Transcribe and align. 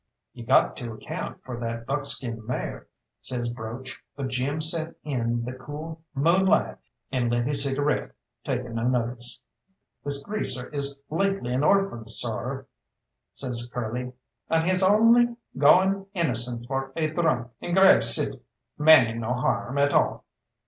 "You 0.33 0.47
got 0.47 0.75
to 0.77 0.93
account 0.93 1.43
for 1.43 1.59
that 1.59 1.85
buckskin 1.85 2.43
mare," 2.47 2.87
says 3.19 3.49
Broach, 3.49 3.99
but 4.15 4.29
Jim 4.29 4.59
set 4.59 4.95
in 5.03 5.45
the 5.45 5.53
cool 5.53 6.01
moonlight 6.15 6.77
and 7.11 7.29
lit 7.29 7.45
his 7.45 7.61
cigarette, 7.63 8.09
taking 8.43 8.73
no 8.73 8.87
notice. 8.87 9.39
"This 10.03 10.17
greaser 10.23 10.69
is 10.69 10.97
lately 11.11 11.53
an 11.53 11.63
orphan, 11.63 12.07
sorr," 12.07 12.65
says 13.35 13.69
Curly, 13.71 14.11
"an' 14.49 14.65
he's 14.65 14.81
only 14.81 15.35
goin' 15.55 16.07
innocent 16.15 16.65
for 16.65 16.91
a 16.95 17.11
dhrunk 17.11 17.51
in 17.59 17.75
Grave 17.75 18.03
City 18.03 18.39
maning 18.79 19.19
no 19.19 19.33
harr 19.35 19.69
m 19.69 19.77
at 19.77 19.93
all." 19.93 20.25